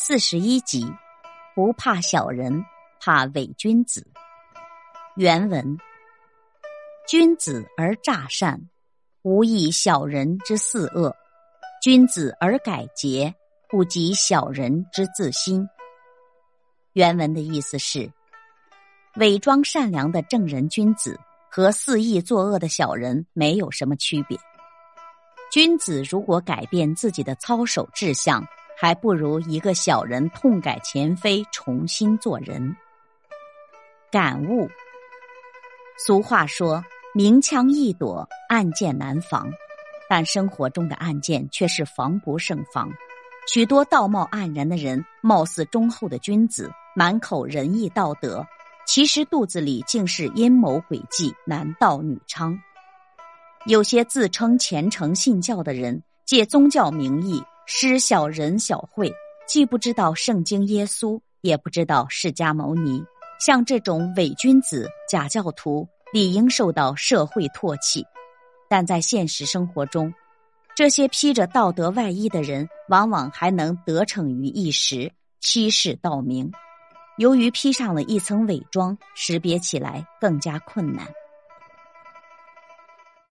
[0.00, 0.86] 四十一集，
[1.56, 2.64] 不怕小人，
[3.00, 4.06] 怕伪君子。
[5.16, 5.76] 原文：
[7.08, 8.70] 君子而诈善，
[9.22, 11.10] 无益小人之肆恶；
[11.82, 13.34] 君子而改节，
[13.68, 15.68] 不及小人之自心。
[16.92, 18.08] 原文的意思是：
[19.16, 21.18] 伪装善良的正人君子
[21.50, 24.38] 和肆意作恶的小人没有什么区别。
[25.50, 28.46] 君子如果改变自己的操守志向，
[28.80, 32.76] 还不如一个小人痛改前非，重新做人。
[34.08, 34.68] 感悟：
[36.06, 39.52] 俗话说“明枪易躲，暗箭难防”，
[40.08, 42.88] 但生活中的暗箭却是防不胜防。
[43.48, 48.46] 许多道貌岸然的人，貌似忠厚的君子，满口仁义道德，
[48.86, 52.56] 其实肚子里竟是阴谋诡计、男盗女娼。
[53.66, 57.42] 有些自称虔诚信教的人，借宗教名义。
[57.70, 59.12] 施小人小惠，
[59.46, 63.04] 既不知道圣经耶稣，也不知道释迦牟尼。
[63.38, 68.02] 像这种伪君子、假教徒，理应受到社会唾弃。
[68.70, 70.10] 但在现实生活中，
[70.74, 76.50] 这些披着道德外衣的人，往往还能得逞于一时，欺世盗名。
[77.18, 81.06] 由于披上了一层伪装，识别起来更加困难。